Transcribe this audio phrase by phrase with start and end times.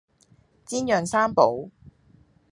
[0.65, 1.69] 煎釀三寶